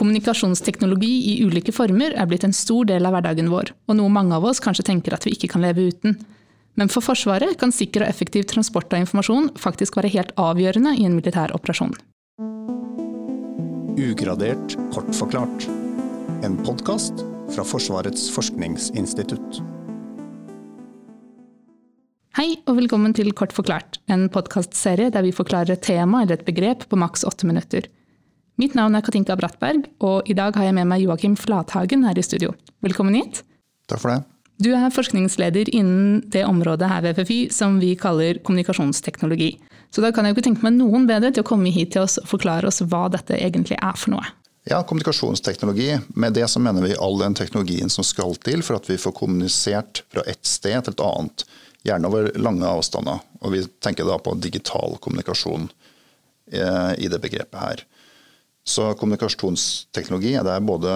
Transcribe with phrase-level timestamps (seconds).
[0.00, 4.32] Kommunikasjonsteknologi i ulike former er blitt en stor del av hverdagen vår, og noe mange
[4.32, 6.14] av oss kanskje tenker at vi ikke kan leve uten.
[6.80, 11.04] Men for Forsvaret kan sikker og effektiv transport av informasjon faktisk være helt avgjørende i
[11.04, 11.92] en militær operasjon.
[14.00, 15.68] Ugradert kort forklart.
[16.48, 17.20] En podkast
[17.52, 19.60] fra Forsvarets forskningsinstitutt.
[22.40, 26.48] Hei og velkommen til Kort forklart, en podkastserie der vi forklarer et tema eller et
[26.48, 27.90] begrep på maks åtte minutter.
[28.60, 32.18] Mitt navn er Katinka Brattberg, og i dag har jeg med meg Joakim Flathagen her
[32.18, 32.50] i studio.
[32.84, 33.38] Velkommen hit.
[33.88, 34.18] Takk for det.
[34.60, 39.54] Du er forskningsleder innen det området her ved FFI som vi kaller kommunikasjonsteknologi.
[39.88, 42.04] Så da kan jeg jo ikke tenke meg noen bedre til å komme hit til
[42.04, 44.28] oss og forklare oss hva dette egentlig er for noe.
[44.68, 45.94] Ja, kommunikasjonsteknologi.
[46.20, 49.16] Med det så mener vi all den teknologien som skal til for at vi får
[49.22, 51.46] kommunisert fra ett sted til et annet.
[51.88, 53.24] Gjerne over lange avstander.
[53.40, 55.70] Og vi tenker da på digital kommunikasjon
[56.52, 57.86] eh, i det begrepet her.
[58.70, 60.92] Så kommunikasjonsteknologi det er både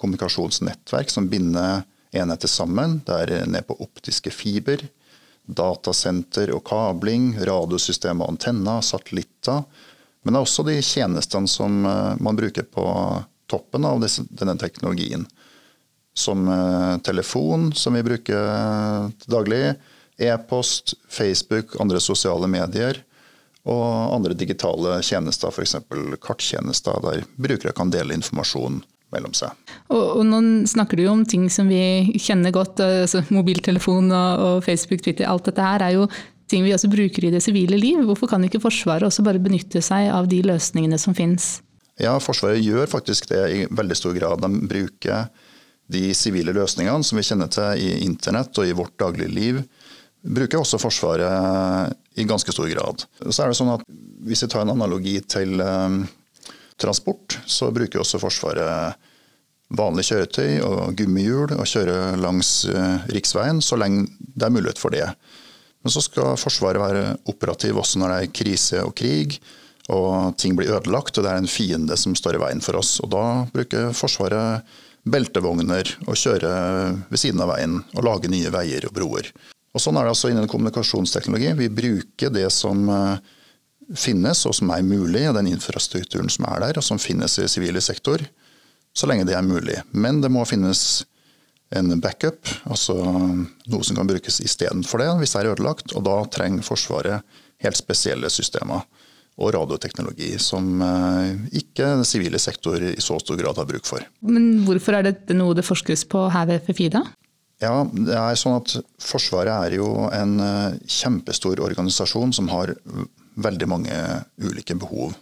[0.00, 1.82] kommunikasjonsnettverk som binder
[2.16, 3.00] enheter sammen.
[3.04, 4.80] Det er ned på optiske fiber,
[5.46, 9.64] datasenter og kabling, radiosystem og antenner, satellitter.
[10.24, 12.86] Men det er også de tjenestene som eh, man bruker på
[13.50, 15.26] toppen av denne teknologien.
[16.16, 19.60] Som eh, telefon, som vi bruker til daglig,
[20.16, 23.04] e-post, Facebook, andre sosiale medier
[23.66, 25.76] og andre digitale tjenester, f.eks.
[26.22, 28.78] karttjenester, der brukere kan dele informasjon
[29.14, 29.54] mellom seg.
[29.88, 34.46] Og, og, nå snakker du jo om ting som vi kjenner godt, altså mobiltelefon og,
[34.46, 35.28] og, Facebook, Twitter.
[35.30, 36.06] Alt dette her er jo
[36.50, 38.02] ting vi også bruker i det sivile liv.
[38.06, 41.56] Hvorfor kan ikke Forsvaret også bare benytte seg av de løsningene som finnes?
[42.02, 44.44] Ja, Forsvaret gjør faktisk det i veldig stor grad.
[44.44, 45.28] De bruker
[45.92, 49.62] de sivile løsningene som vi kjenner til i internett og i vårt dagligliv.
[50.22, 53.04] bruker også Forsvaret i ganske stor grad.
[53.30, 53.84] Så er det sånn at
[54.26, 56.00] Hvis vi tar en analogi til um,
[56.80, 58.96] transport, så bruker også Forsvaret
[59.76, 64.94] vanlig kjøretøy og gummihjul og kjøre langs uh, riksveien så lenge det er mulighet for
[64.94, 65.06] det.
[65.84, 69.38] Men så skal Forsvaret være operativ også når det er krise og krig
[69.92, 72.96] og ting blir ødelagt og det er en fiende som står i veien for oss.
[73.04, 74.66] Og Da bruker Forsvaret
[75.06, 76.50] beltevogner og kjøre
[77.12, 79.30] ved siden av veien og lage nye veier og broer.
[79.76, 81.50] Og Sånn er det altså innen kommunikasjonsteknologi.
[81.58, 83.18] Vi bruker det som eh,
[83.92, 87.82] finnes og som er mulig, den infrastrukturen som er der, og som finnes i sivile
[87.84, 88.24] sektor,
[88.96, 89.76] så lenge det er mulig.
[89.92, 91.04] Men det må finnes
[91.76, 95.92] en backup, altså noe som kan brukes istedenfor det hvis det er ødelagt.
[95.92, 98.86] Og da trenger Forsvaret helt spesielle systemer
[99.36, 104.00] og radioteknologi som eh, ikke den sivile sektor i så stor grad har bruk for.
[104.24, 107.04] Men hvorfor er dette noe det forskes på her ved FFI da?
[107.62, 112.74] Ja, det er sånn at Forsvaret er jo en eh, kjempestor organisasjon som har
[113.40, 114.00] veldig mange
[114.36, 115.14] ulike behov.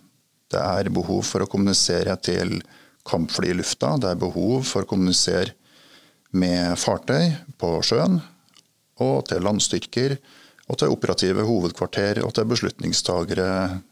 [0.51, 2.59] Det er behov for å kommunisere til
[3.07, 3.95] kampfly i lufta.
[4.01, 5.55] Det er behov for å kommunisere
[6.35, 8.19] med fartøy på sjøen.
[9.03, 10.17] Og til landstyrker.
[10.65, 13.49] Og til operative hovedkvarter og til beslutningstagere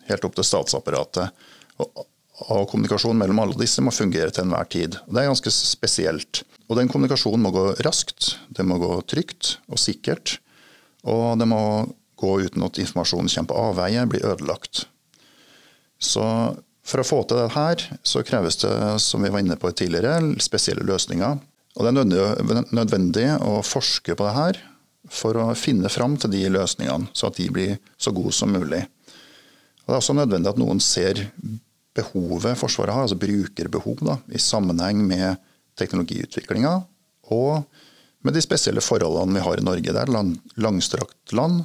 [0.09, 1.43] helt opp til statsapparatet.
[1.83, 2.07] Og,
[2.41, 4.97] og kommunikasjon mellom alle disse må fungere til enhver tid.
[5.07, 6.43] Det er ganske spesielt.
[6.71, 10.39] Og den kommunikasjonen må gå raskt, det må gå trygt og sikkert.
[11.05, 11.63] Og det må
[12.23, 14.87] gå uten at informasjonen kommer på avveie, blir ødelagt.
[16.03, 16.25] Så
[16.83, 18.73] for å få til det her, så kreves det,
[19.03, 21.39] som vi var inne på tidligere, spesielle løsninger.
[21.77, 24.63] Og det er nødvendig å forske på det her
[25.13, 28.85] for å finne fram til de løsningene, så at de blir så gode som mulig.
[29.83, 31.25] Og det er også nødvendig at noen ser
[31.97, 35.41] behovet Forsvaret har, altså brukerbehov, da, i sammenheng med
[35.81, 36.75] teknologiutviklinga,
[37.33, 37.65] og
[38.23, 39.93] med de spesielle forholdene vi har i Norge.
[39.93, 41.65] Det er et langstrakt land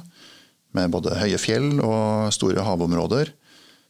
[0.76, 3.30] med både høye fjell og store havområder,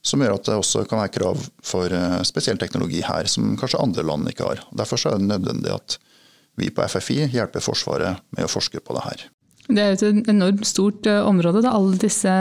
[0.04, 3.80] som gjør at det også kan være krav for eh, spesiell teknologi her, som kanskje
[3.82, 4.62] andre land ikke har.
[4.78, 5.98] Derfor er det nødvendig at
[6.58, 9.26] vi på FFI hjelper Forsvaret med å forske på det her.
[9.68, 12.34] Det er et enormt stort eh, område, da, alle disse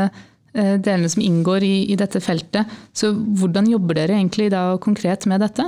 [0.53, 2.71] delene som inngår i, i, dette feltet.
[2.95, 5.65] Så hvordan jobber dere egentlig da konkret med dette?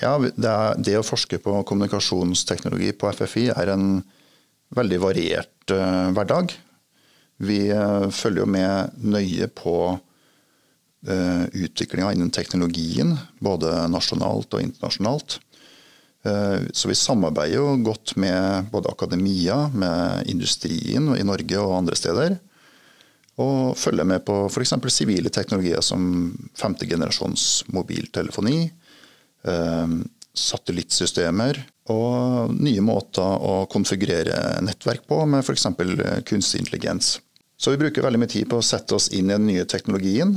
[0.00, 4.00] Ja, det, er, det, å forske på kommunikasjonsteknologi på FFI er en
[4.76, 6.54] veldig variert uh, hverdag.
[7.44, 10.00] Vi uh, følger jo med nøye på uh,
[11.08, 15.40] eh, utviklinga innen teknologien, både nasjonalt og internasjonalt.
[16.20, 22.34] Så vi samarbeider jo godt med både akademia, med industrien i Norge og andre steder.
[23.40, 24.74] Og følge med på f.eks.
[24.92, 26.02] sivile teknologier som
[26.58, 28.58] femte generasjons mobiltelefoni
[29.48, 30.02] Ehm,
[30.36, 31.58] satellittsystemer
[31.90, 35.66] og nye måter å konfigurere nettverk på med f.eks.
[36.28, 37.16] kunstig intelligens.
[37.60, 40.30] Så vi bruker veldig mye tid på å sette oss inn i den nye teknologien,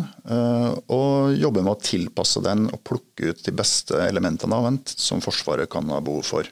[0.91, 5.21] og jobbe med å tilpasse den og plukke ut de beste elementene av den som
[5.23, 6.49] Forsvaret kan ha behov for.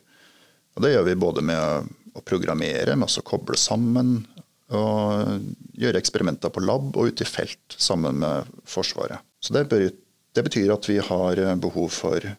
[0.77, 1.59] Og det gjør vi både med
[2.15, 4.21] å programmere, med å koble sammen,
[4.77, 5.41] og
[5.77, 9.23] gjøre eksperimenter på lab og ute i felt sammen med Forsvaret.
[9.41, 9.68] Så det,
[10.35, 12.31] det betyr at vi har behov for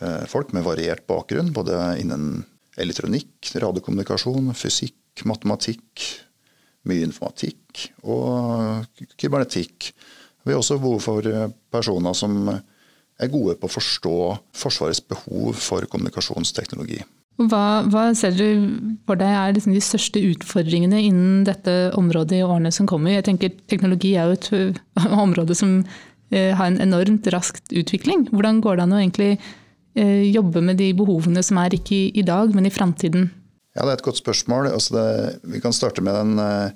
[0.00, 2.42] Eh, folk med variert bakgrunn, både innen
[2.80, 6.06] elektronikk, radiokommunikasjon, fysikk, matematikk,
[6.88, 8.86] mye informatikk og
[9.20, 9.90] kybernetikk.
[10.48, 14.16] Vi har også behov for eh, personer som er gode på å forstå
[14.56, 17.02] Forsvarets behov for kommunikasjonsteknologi.
[17.50, 18.46] Hva, hva ser du
[19.08, 23.16] for deg er liksom de største utfordringene innen dette området i årene som kommer?
[23.16, 24.78] Jeg tenker Teknologi er jo et
[25.24, 25.80] område som
[26.30, 28.28] eh, har en enormt rask utvikling.
[28.30, 29.32] Hvordan går det an å egentlig
[29.94, 33.26] Eh, jobbe med de behovene som er ikke i, dag, men i framtiden?
[33.74, 34.70] Ja, det er et godt spørsmål.
[34.70, 35.06] Altså det,
[35.50, 36.70] vi kan starte med den, eh,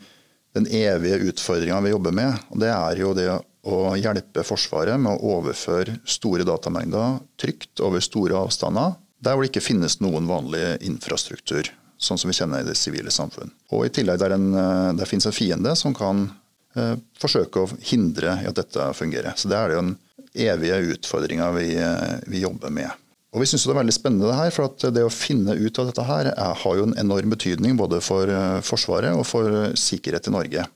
[0.58, 2.34] den evige utfordringa vi jobber med.
[2.50, 3.28] og Det er jo det
[3.64, 9.52] å hjelpe Forsvaret med å overføre store datamengder trygt over store avstander, der hvor det
[9.52, 13.52] ikke finnes noen vanlig infrastruktur, sånn som vi kjenner i det sivile samfunn.
[13.72, 16.26] Og I tillegg der, en, eh, der finnes en fiende som kan
[16.76, 19.36] eh, forsøke å hindre at dette fungerer.
[19.36, 19.96] Så Det er jo den
[20.34, 21.68] evige utfordringa vi,
[22.26, 22.90] vi jobber med.
[23.34, 25.88] Og Vi syns det er veldig spennende det her, for det å finne ut av
[25.88, 28.30] dette her er, har jo en enorm betydning både for
[28.62, 30.66] Forsvaret og for sikkerhet i Norge.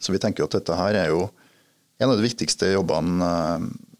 [0.00, 1.26] Så vi tenker at dette her er jo
[1.96, 3.30] en av de viktigste jobbene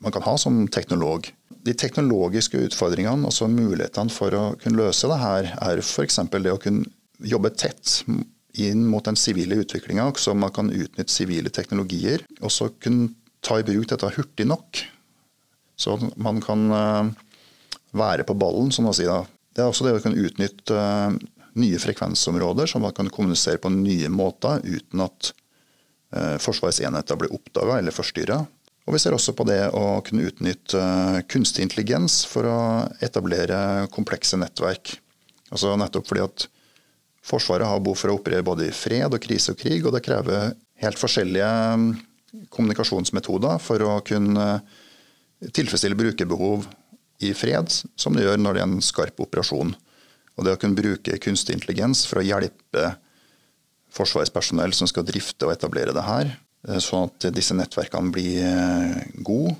[0.05, 1.31] man kan ha som teknolog.
[1.67, 6.21] De teknologiske utfordringene, altså mulighetene for å kunne løse det her, er f.eks.
[6.31, 6.87] det å kunne
[7.27, 8.03] jobbe tett
[8.57, 12.25] inn mot den sivile utviklinga, så man kan utnytte sivile teknologier.
[12.41, 13.11] Og så kunne
[13.45, 14.83] ta i bruk dette hurtig nok.
[15.77, 16.71] Så man kan
[17.97, 19.27] være på ballen, som man sier.
[19.55, 21.17] Det er også det å kunne utnytte eh,
[21.57, 25.31] nye frekvensområder, så man kan kommunisere på nye måter uten at
[26.13, 28.43] uh, Forsvarets enheter blir oppdaga eller forstyrra.
[28.87, 32.59] Og vi ser også på det å kunne utnytte uh, kunstig intelligens for å
[33.03, 34.95] etablere komplekse nettverk.
[35.51, 36.47] Altså nettopp fordi at
[37.27, 40.05] Forsvaret har behov for å operere både i fred og krise og krig, og det
[40.07, 41.49] krever helt forskjellige
[41.81, 41.89] mm,
[42.55, 44.45] kommunikasjonsmetoder for å kunne
[45.43, 46.69] tilfredsstille brukerbehov
[47.27, 49.75] i fred som det gjør når det er en skarp operasjon.
[50.37, 52.93] Og det å kunne bruke kunstig intelligens for å hjelpe
[53.97, 56.46] Forsvarets personell som skal drifte og etablere det her, eh,
[56.83, 59.55] sånn at disse nettverkene blir eh, gode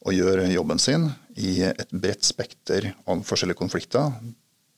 [0.00, 4.12] og gjør jobben sin i et bredt spekter av forskjellige konflikter,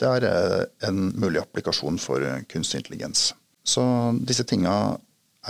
[0.03, 3.31] det er eh, en mulig applikasjon for kunstig intelligens.
[3.63, 3.85] Så
[4.27, 4.97] disse tinga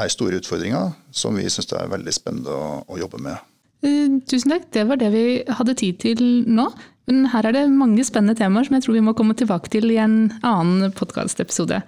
[0.01, 3.41] er store utfordringer som vi syns er veldig spennende å, jobbe med.
[3.85, 6.71] Eh, tusen takk, det var det vi hadde tid til nå.
[7.11, 9.91] Men her er det mange spennende temaer som jeg tror vi må komme tilbake til
[9.91, 11.81] i en annen podkastepisode.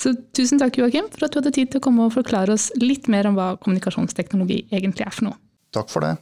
[0.00, 2.70] Så tusen takk Joakim, for at du hadde tid til å komme og forklare oss
[2.80, 5.38] litt mer om hva kommunikasjonsteknologi egentlig er for noe.
[5.74, 6.16] Takk for det.